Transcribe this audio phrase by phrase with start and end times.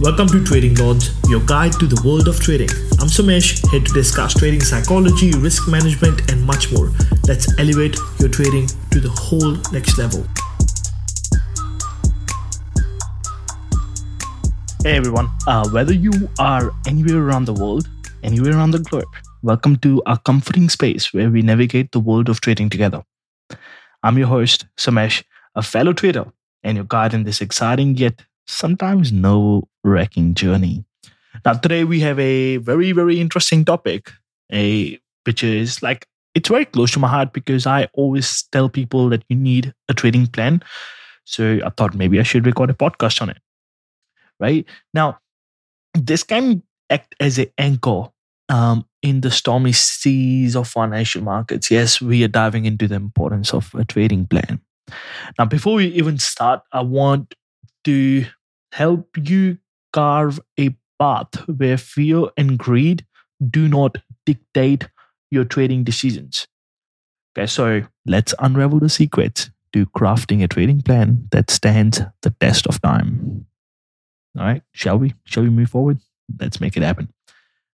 [0.00, 2.68] Welcome to Trading Lords, your guide to the world of trading.
[3.00, 6.92] I'm Sumesh, here to discuss trading psychology, risk management, and much more.
[7.26, 10.24] Let's elevate your trading to the whole next level.
[14.84, 17.88] Hey everyone, uh, whether you are anywhere around the world,
[18.22, 19.10] anywhere around the globe,
[19.42, 23.02] welcome to our comforting space where we navigate the world of trading together.
[24.04, 25.24] I'm your host, Sumesh,
[25.56, 26.26] a fellow trader,
[26.62, 30.84] and your guide in this exciting yet sometimes no wrecking journey.
[31.44, 34.10] Now, today we have a very, very interesting topic,
[34.52, 39.08] a which is like it's very close to my heart because I always tell people
[39.10, 40.62] that you need a trading plan.
[41.24, 43.38] So I thought maybe I should record a podcast on it.
[44.40, 44.64] Right
[44.94, 45.18] now,
[45.94, 48.04] this can act as an anchor
[48.48, 51.70] um, in the stormy seas of financial markets.
[51.70, 54.60] Yes, we are diving into the importance of a trading plan.
[55.38, 57.34] Now, before we even start, I want
[57.84, 58.24] to
[58.72, 59.58] help you
[59.92, 63.06] carve a path where fear and greed
[63.50, 64.88] do not dictate
[65.30, 66.46] your trading decisions.
[67.36, 72.66] Okay, so let's unravel the secrets to crafting a trading plan that stands the test
[72.66, 73.46] of time.
[74.36, 75.14] All right, shall we?
[75.24, 75.98] Shall we move forward?
[76.38, 77.12] Let's make it happen.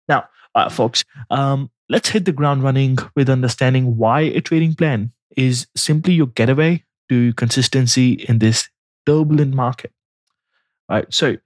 [0.08, 5.12] Now, uh, folks, um, let's hit the ground running with understanding why a trading plan
[5.36, 8.68] is simply your getaway to consistency in this
[9.06, 9.92] turbulent market.
[10.88, 11.36] All right, so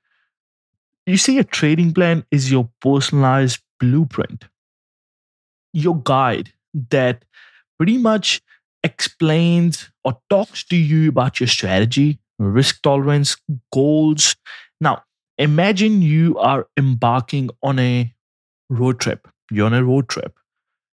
[1.06, 4.46] you see, a trading plan is your personalized blueprint,
[5.72, 6.52] your guide
[6.90, 7.24] that
[7.78, 8.42] pretty much
[8.82, 13.36] explains or talks to you about your strategy, risk tolerance,
[13.72, 14.36] goals.
[14.80, 15.04] Now,
[15.38, 18.12] imagine you are embarking on a
[18.70, 19.28] road trip.
[19.50, 20.34] You're on a road trip.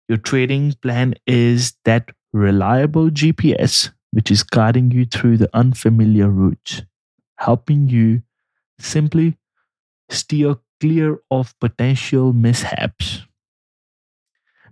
[0.08, 6.82] Your trading plan is that reliable GPS, which is guiding you through the unfamiliar routes,
[7.38, 8.22] helping you
[8.80, 9.36] simply
[10.08, 13.22] steer clear of potential mishaps.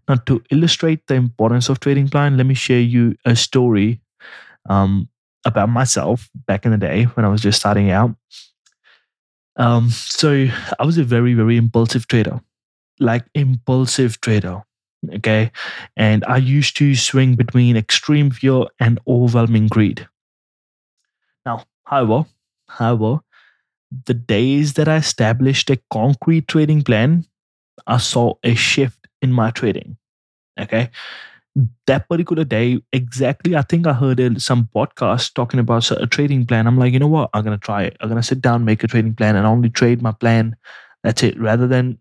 [0.08, 4.00] Now, to illustrate the importance of trading plan, let me share you a story
[4.68, 5.08] um,
[5.44, 8.14] about myself back in the day when I was just starting out.
[9.56, 10.46] Um, so
[10.78, 12.40] I was a very, very impulsive trader,
[13.00, 14.62] like impulsive trader.
[15.14, 15.50] Okay.
[15.96, 20.06] And I used to swing between extreme fear and overwhelming greed.
[21.44, 22.26] Now, however,
[22.68, 23.20] however,
[24.04, 27.24] the days that I established a concrete trading plan,
[27.86, 29.96] I saw a shift in my trading.
[30.58, 30.90] Okay.
[31.86, 36.66] That particular day, exactly, I think I heard some podcast talking about a trading plan.
[36.66, 37.30] I'm like, you know what?
[37.32, 37.96] I'm going to try it.
[38.00, 40.56] I'm going to sit down, make a trading plan, and only trade my plan.
[41.02, 41.38] That's it.
[41.40, 41.98] Rather than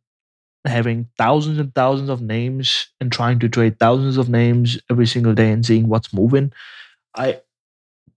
[0.65, 5.33] having thousands and thousands of names and trying to trade thousands of names every single
[5.33, 6.51] day and seeing what's moving,
[7.15, 7.39] I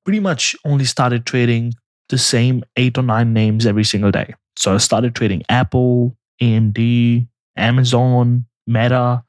[0.04, 1.74] pretty much only started trading
[2.08, 4.34] the same eight or nine names every single day.
[4.56, 7.26] So I started trading Apple, AMD,
[7.56, 9.22] Amazon, Meta,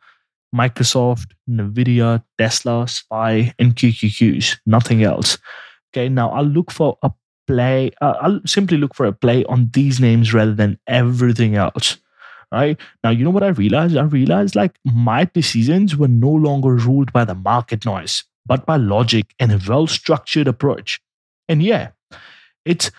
[0.55, 4.57] Microsoft, Nvidia, Tesla, SPY, and QQQs.
[4.65, 5.37] Nothing else.
[5.91, 7.11] Okay, now I'll look for a
[7.47, 7.91] play.
[8.01, 11.97] Uh, I'll simply look for a play on these names rather than everything else.
[12.51, 13.95] Right now, you know what I realized?
[13.95, 18.77] I realized like my decisions were no longer ruled by the market noise, but by
[18.77, 20.99] logic and a well structured approach.
[21.47, 21.89] And yeah,
[22.69, 22.91] it's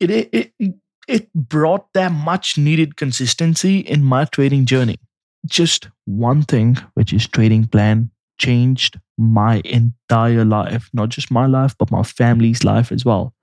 [0.00, 0.74] it it
[1.08, 4.98] it brought that much needed consistency in my trading journey.
[5.46, 11.74] Just one thing, which is trading plan, changed my entire life, not just my life,
[11.78, 13.34] but my family's life as well.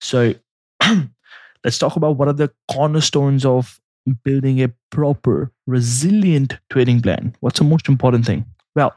[0.00, 0.34] So
[1.64, 3.80] let's talk about what are the cornerstones of
[4.24, 7.34] building a proper, resilient trading plan.
[7.40, 8.44] What's the most important thing?
[8.74, 8.94] Well,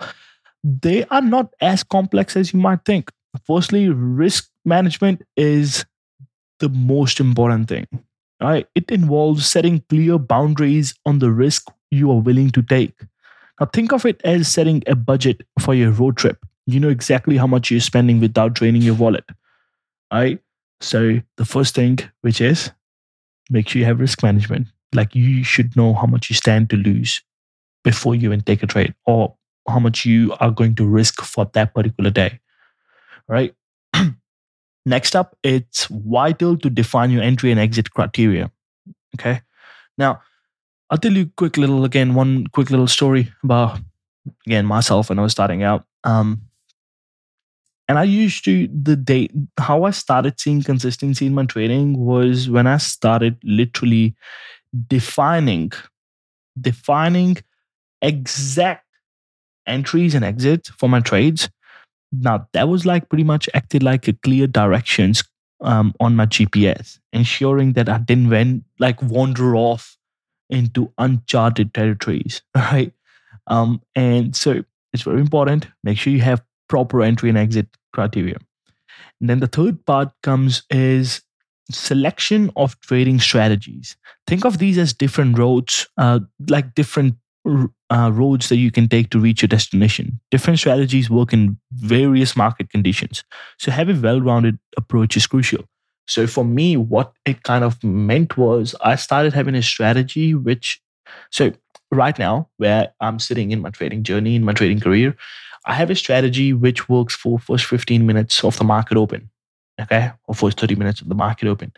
[0.63, 3.11] they are not as complex as you might think.
[3.45, 5.85] Firstly, risk management is
[6.59, 7.87] the most important thing.
[8.41, 8.67] Right?
[8.75, 12.93] It involves setting clear boundaries on the risk you are willing to take.
[13.59, 16.37] Now, think of it as setting a budget for your road trip.
[16.65, 19.25] You know exactly how much you're spending without draining your wallet.
[20.11, 20.39] Right?
[20.81, 22.71] So, the first thing, which is
[23.49, 24.67] make sure you have risk management.
[24.93, 27.21] Like, you should know how much you stand to lose
[27.83, 29.35] before you even take a trade or
[29.67, 32.39] how much you are going to risk for that particular day.
[33.27, 33.55] Right?
[34.85, 38.51] Next up, it's vital to define your entry and exit criteria.
[39.15, 39.41] Okay.
[39.97, 40.21] Now,
[40.89, 43.79] I'll tell you quick little again, one quick little story about
[44.45, 45.85] again myself when I was starting out.
[46.03, 46.41] Um,
[47.87, 52.49] and I used to the date how I started seeing consistency in my trading was
[52.49, 54.15] when I started literally
[54.87, 55.71] defining
[56.59, 57.37] defining
[58.01, 58.85] exact
[59.65, 61.49] entries and exits for my trades
[62.13, 65.23] now that was like pretty much acted like a clear directions
[65.61, 69.97] um, on my GPS, ensuring that I didn't went, like wander off
[70.49, 72.93] into uncharted territories, right?
[73.47, 74.63] Um, and so
[74.93, 75.67] it's very important.
[75.83, 78.37] Make sure you have proper entry and exit criteria.
[79.19, 81.21] And then the third part comes is
[81.71, 83.95] selection of trading strategies.
[84.27, 86.19] Think of these as different roads, uh,
[86.49, 87.15] like different
[87.93, 90.19] uh, roads that you can take to reach your destination.
[90.31, 93.23] Different strategies work in various market conditions.
[93.59, 95.63] So, having a well rounded approach is crucial.
[96.07, 100.81] So, for me, what it kind of meant was I started having a strategy which,
[101.31, 101.51] so
[101.91, 105.15] right now, where I'm sitting in my trading journey, in my trading career,
[105.65, 109.29] I have a strategy which works for first 15 minutes of the market open,
[109.79, 111.71] okay, or first 30 minutes of the market open.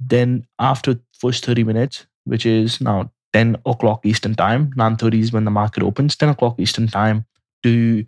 [0.00, 5.44] Then after first 30 minutes, which is now 10 o'clock Eastern time, 9.30 is when
[5.44, 7.24] the market opens, 10 o'clock Eastern time
[7.62, 8.04] to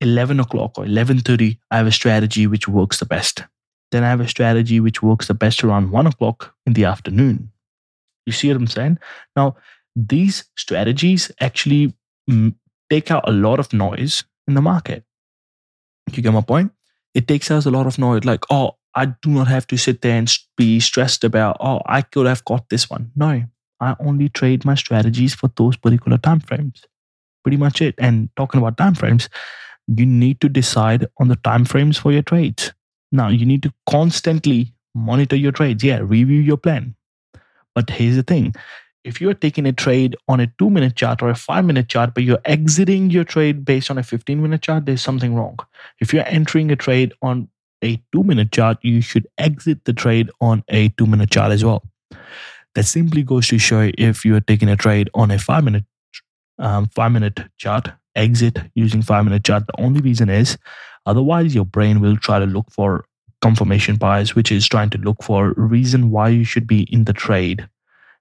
[0.00, 3.44] 11 o'clock or 11.30, I have a strategy which works the best.
[3.90, 7.50] Then I have a strategy which works the best around 1 o'clock in the afternoon.
[8.26, 8.98] You see what I'm saying?
[9.34, 9.56] Now,
[9.96, 11.94] these strategies actually
[12.90, 15.04] take out a lot of noise in the market.
[16.12, 16.72] You get my point?
[17.14, 18.24] It takes out a lot of noise.
[18.24, 22.02] Like, oh, I do not have to sit there and be stressed about, oh, I
[22.02, 23.10] could have got this one.
[23.16, 23.44] No,
[23.80, 26.82] I only trade my strategies for those particular time frames.
[27.42, 27.94] Pretty much it.
[27.98, 29.28] And talking about time frames,
[29.86, 32.72] you need to decide on the time frames for your trades.
[33.10, 35.82] Now, you need to constantly monitor your trades.
[35.82, 36.94] Yeah, review your plan.
[37.74, 38.54] But here's the thing
[39.04, 42.12] if you're taking a trade on a two minute chart or a five minute chart,
[42.14, 45.58] but you're exiting your trade based on a 15 minute chart, there's something wrong.
[46.00, 47.48] If you're entering a trade on
[47.82, 51.64] a two minute chart, you should exit the trade on a two minute chart as
[51.64, 51.82] well.
[52.74, 55.84] That simply goes to show if you're taking a trade on a five minute
[56.58, 59.66] um, five minute chart, exit using five minute chart.
[59.66, 60.58] The only reason is
[61.06, 63.04] otherwise your brain will try to look for
[63.40, 67.12] confirmation bias, which is trying to look for reason why you should be in the
[67.12, 67.68] trade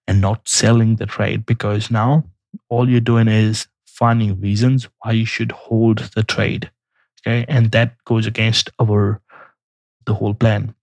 [0.08, 2.24] and not selling the trade because now
[2.70, 6.70] all you're doing is finding reasons why you should hold the trade.
[7.22, 7.46] Okay.
[7.48, 9.22] And that goes against our
[10.06, 10.74] the whole plan.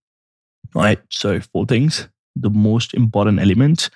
[0.75, 0.99] All right.
[1.09, 2.07] So four things.
[2.35, 3.89] The most important elements.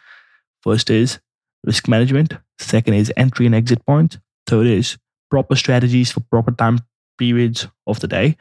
[0.64, 1.20] First is
[1.66, 2.34] risk management.
[2.60, 4.20] Second is entry and exit point.
[4.48, 4.98] Third is
[5.30, 6.80] proper strategies for proper time
[7.18, 8.38] periods of the day.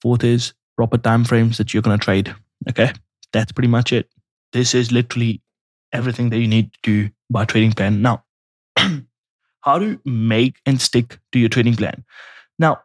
[0.00, 2.34] Fourth is proper time frames that you're going to trade.
[2.68, 2.92] Okay.
[3.32, 4.08] That's pretty much it.
[4.52, 5.40] This is literally
[5.92, 8.02] everything that you need to do by trading plan.
[8.02, 8.24] Now,
[9.60, 12.04] how to make and stick to your trading plan.
[12.58, 12.82] Now,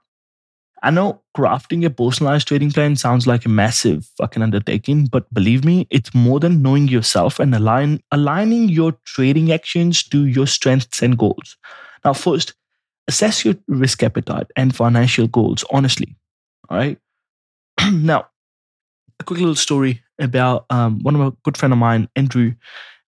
[0.82, 5.64] I know crafting a personalized trading plan sounds like a massive fucking undertaking, but believe
[5.64, 11.04] me, it's more than knowing yourself and align, aligning your trading actions to your strengths
[11.04, 11.56] and goals.
[12.04, 12.56] Now, first,
[13.08, 16.16] assess your risk appetite and financial goals honestly.
[16.70, 16.98] All right.
[17.92, 18.28] now,
[19.20, 22.54] a quick little story about um, one of my good friend of mine, Andrew.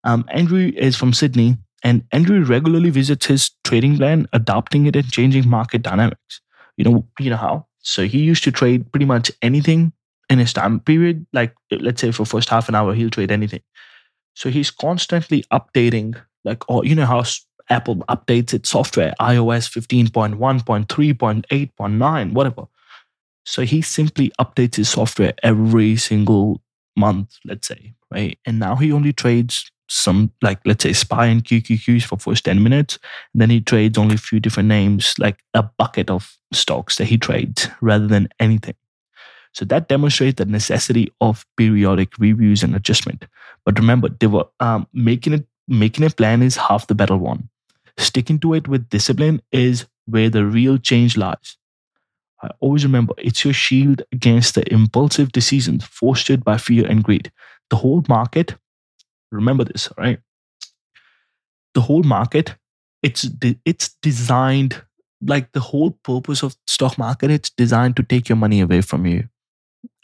[0.03, 5.11] Um, Andrew is from Sydney, and Andrew regularly visits his trading plan, adapting it and
[5.11, 6.41] changing market dynamics.
[6.77, 7.68] You know, you know how.
[7.81, 9.93] So he used to trade pretty much anything
[10.29, 11.25] in his time period.
[11.33, 13.61] Like let's say for first half an hour, he'll trade anything.
[14.33, 17.23] So he's constantly updating, like, oh, you know how
[17.69, 22.67] Apple updates its software, iOS 15.1.3.8.9, whatever.
[23.45, 26.61] So he simply updates his software every single
[26.95, 28.37] month, let's say, right?
[28.45, 32.63] And now he only trades some like let's say spy and QQQs for first 10
[32.63, 32.99] minutes.
[33.33, 37.17] then he trades only a few different names, like a bucket of stocks that he
[37.17, 38.75] trades rather than anything.
[39.53, 43.25] So that demonstrates the necessity of periodic reviews and adjustment.
[43.65, 47.49] But remember, they were, um, making it making a plan is half the battle won.
[47.97, 51.57] Sticking to it with discipline is where the real change lies.
[52.41, 57.31] I always remember it's your shield against the impulsive decisions fostered by fear and greed.
[57.69, 58.55] The whole market
[59.31, 60.19] Remember this, right?
[61.73, 62.55] The whole market,
[63.03, 64.81] it's de- it's designed
[65.21, 67.31] like the whole purpose of stock market.
[67.31, 69.27] It's designed to take your money away from you.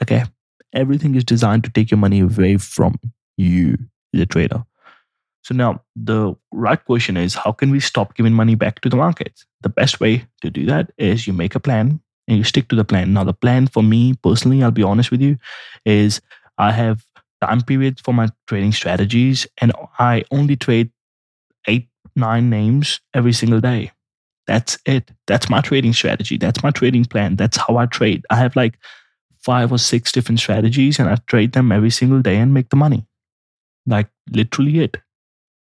[0.02, 0.26] Okay,
[0.74, 3.00] everything is designed to take your money away from
[3.38, 3.78] you,
[4.14, 4.64] the trader.
[5.44, 8.96] So now the right question is how can we stop giving money back to the
[8.96, 9.46] markets?
[9.62, 12.76] The best way to do that is you make a plan and you stick to
[12.76, 13.14] the plan.
[13.14, 15.38] Now the plan for me personally, I'll be honest with you,
[15.86, 16.20] is
[16.58, 17.06] I have
[17.46, 20.92] time period for my trading strategies, and I only trade
[21.68, 23.92] eight, nine names every single day.
[24.48, 25.12] That's it.
[25.28, 26.38] That's my trading strategy.
[26.38, 27.36] That's my trading plan.
[27.36, 28.26] That's how I trade.
[28.30, 28.78] I have like
[29.40, 32.76] five or six different strategies, and I trade them every single day and make the
[32.76, 33.06] money.
[33.86, 34.98] Like literally it.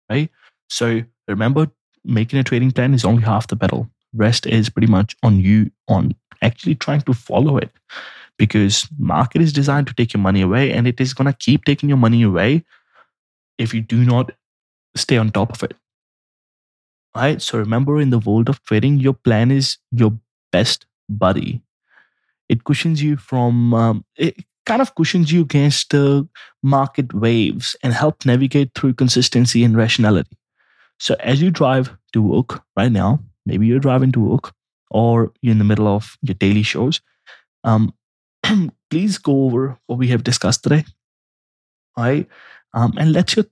[0.09, 0.29] Right.
[0.69, 1.67] So remember,
[2.03, 3.89] making a trading plan is only half the battle.
[4.13, 7.71] Rest is pretty much on you on actually trying to follow it.
[8.37, 11.65] Because market is designed to take your money away and it is going to keep
[11.65, 12.63] taking your money away
[13.57, 14.31] if you do not
[14.95, 15.75] stay on top of it.
[17.15, 17.41] Right?
[17.41, 20.11] So remember in the world of trading, your plan is your
[20.51, 21.61] best buddy.
[22.49, 26.27] It cushions you from, um, it kind of cushions you against the
[26.61, 30.37] market waves and help navigate through consistency and rationality.
[30.99, 34.53] So as you drive to work right now, maybe you're driving to work
[34.91, 37.01] or you're in the middle of your daily shows,
[37.63, 37.93] um,
[38.89, 40.85] please go over what we have discussed today.
[41.97, 42.27] All right.
[42.73, 43.45] Um, and let your,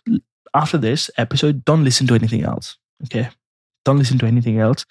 [0.54, 2.78] after this episode, don't listen to anything else.
[3.06, 3.30] Okay.
[3.86, 4.86] Don't listen to anything else.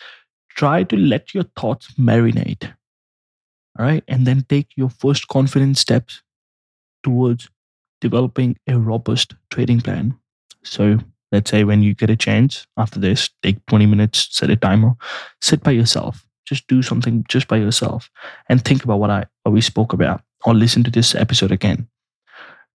[0.50, 2.72] Try to let your thoughts marinate.
[3.78, 4.04] All right.
[4.08, 6.22] And then take your first confident steps
[7.02, 7.48] towards
[8.00, 10.16] developing a robust trading plan.
[10.64, 10.98] So
[11.30, 14.94] let's say when you get a chance after this, take 20 minutes, set a timer,
[15.40, 18.10] sit by yourself, just do something just by yourself
[18.48, 21.88] and think about what I what we spoke about or listen to this episode again.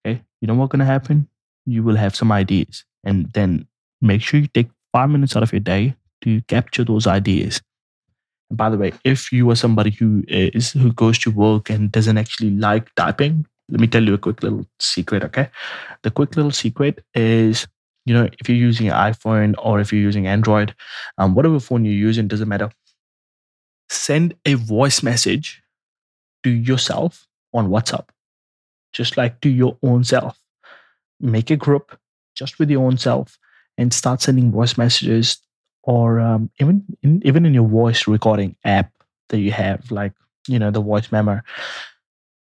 [0.06, 0.22] Okay.
[0.42, 1.28] You know what's gonna happen?
[1.66, 2.84] You will have some ideas.
[3.04, 3.68] And then
[4.02, 7.62] make sure you take five minutes out of your day to capture those ideas.
[8.50, 11.92] And by the way, if you are somebody who is who goes to work and
[11.92, 15.50] doesn't actually like typing, let me tell you a quick little secret, okay?
[16.04, 17.68] The quick little secret is
[18.08, 20.74] you know if you're using an iphone or if you're using android
[21.18, 22.72] um, whatever phone you're using doesn't matter
[23.90, 25.62] send a voice message
[26.44, 28.08] to yourself on WhatsApp,
[28.94, 30.38] just like to your own self.
[31.20, 31.98] Make a group
[32.36, 33.38] just with your own self
[33.78, 35.40] and start sending voice messages
[35.84, 38.92] or um, even in, even in your voice recording app
[39.30, 40.14] that you have, like
[40.48, 41.42] you know the voice memo.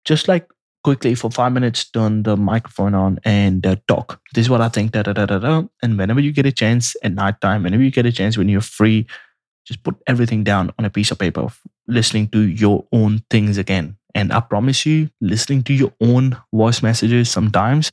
[0.05, 0.49] Just like
[0.83, 4.21] quickly for five minutes, turn the microphone on and uh, talk.
[4.35, 4.93] This is what I think.
[4.93, 5.63] Da, da, da, da, da.
[5.83, 8.49] And whenever you get a chance at night time, whenever you get a chance when
[8.49, 9.07] you're free,
[9.71, 11.47] just put everything down on a piece of paper,
[11.87, 13.97] listening to your own things again.
[14.17, 17.93] And I promise you, listening to your own voice messages sometimes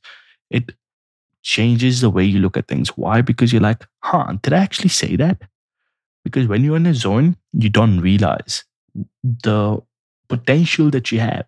[0.50, 0.74] it
[1.44, 2.90] changes the way you look at things.
[2.98, 3.22] Why?
[3.22, 5.44] Because you're like, huh, did I actually say that?
[6.24, 8.66] Because when you're in a zone, you don't realize
[9.24, 9.80] the
[10.30, 11.46] potential that you have.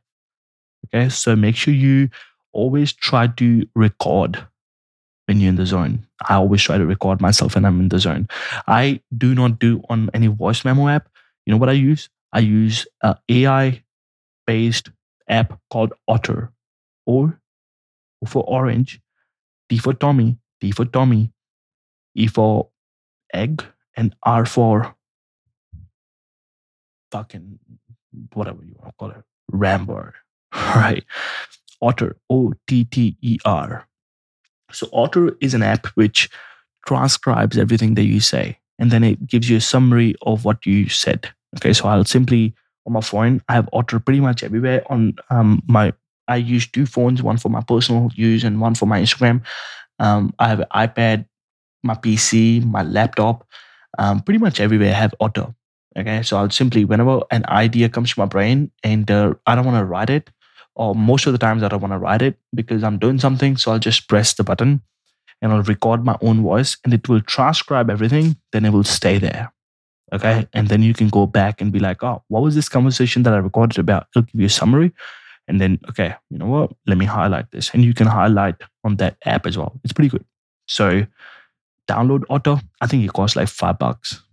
[0.87, 1.09] Okay.
[1.09, 2.09] So make sure you
[2.53, 4.45] always try to record
[5.29, 6.07] when you're in the zone.
[6.27, 8.27] I always try to record myself when I'm in the zone.
[8.67, 11.07] I do not do on any voice memo app.
[11.45, 12.09] You know what I use?
[12.33, 13.83] I use an AI
[14.47, 14.89] based
[15.27, 16.51] app called Otter.
[17.05, 17.39] Or
[18.25, 18.99] for orange,
[19.69, 21.31] T for Tommy, T for Tommy,
[22.15, 22.69] E for
[23.31, 23.63] egg,
[23.95, 24.95] and R for
[27.11, 27.59] fucking
[28.33, 30.11] whatever you want to call it, Rambo.
[30.53, 31.03] Right.
[31.81, 33.87] Otter, O T T E R.
[34.71, 36.29] So Otter is an app which
[36.85, 40.89] transcribes everything that you say, and then it gives you a summary of what you
[40.89, 41.29] said.
[41.57, 42.53] Okay, so I'll simply
[42.89, 44.83] on my phone, I have Otter pretty much everywhere.
[44.91, 45.93] On um, my,
[46.27, 49.41] I use two phones, one for my personal use and one for my Instagram.
[49.99, 51.25] Um, I have an iPad,
[51.83, 53.47] my PC, my laptop,
[53.97, 55.53] um, pretty much everywhere I have Otter.
[55.97, 59.65] Okay, so I'll simply whenever an idea comes to my brain and uh, I don't
[59.65, 60.29] want to write it,
[60.79, 63.57] or most of the times that I want to write it because I'm doing something.
[63.57, 64.81] So I'll just press the button
[65.41, 68.37] and I'll record my own voice and it will transcribe everything.
[68.53, 69.51] Then it will stay there.
[70.13, 70.47] Okay.
[70.53, 73.33] And then you can go back and be like, oh, what was this conversation that
[73.33, 74.07] I recorded about?
[74.15, 74.93] It'll give you a summary.
[75.49, 76.71] And then, okay, you know what?
[76.87, 77.71] Let me highlight this.
[77.73, 78.55] And you can highlight
[78.85, 79.77] on that app as well.
[79.83, 80.23] It's pretty good.
[80.65, 81.05] So
[81.89, 82.61] download Otter.
[82.79, 84.23] I think it costs like five bucks,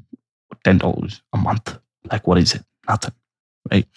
[0.62, 1.76] ten dollars a month.
[2.08, 2.62] Like what is it?
[2.88, 3.14] Nothing.
[3.68, 3.88] Right.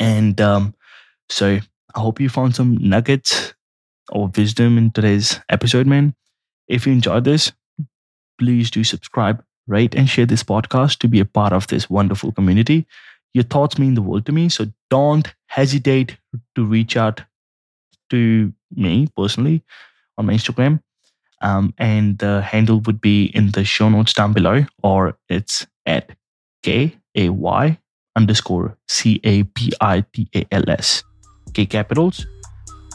[0.00, 0.74] And um,
[1.28, 1.58] so
[1.94, 3.54] I hope you found some nuggets
[4.10, 6.14] or wisdom in today's episode, man.
[6.68, 7.52] If you enjoyed this,
[8.38, 12.32] please do subscribe, rate, and share this podcast to be a part of this wonderful
[12.32, 12.86] community.
[13.32, 14.48] Your thoughts mean the world to me.
[14.48, 16.16] So don't hesitate
[16.54, 17.22] to reach out
[18.10, 19.62] to me personally
[20.18, 20.80] on my Instagram.
[21.40, 26.16] Um, and the handle would be in the show notes down below, or it's at
[26.62, 27.78] K A Y
[28.16, 31.02] underscore C A P I T A L S.
[31.54, 32.26] K Capitals.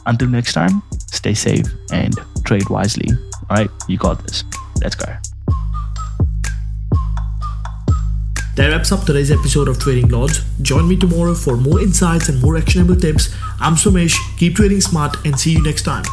[0.06, 2.14] Until next time, stay safe and
[2.46, 3.10] trade wisely.
[3.50, 4.44] All right, you got this.
[4.82, 5.08] Let's go.
[8.56, 10.44] That wraps up today's episode of Trading Lords.
[10.62, 13.34] Join me tomorrow for more insights and more actionable tips.
[13.60, 14.18] I'm Sumesh.
[14.38, 16.04] Keep trading smart and see you next time.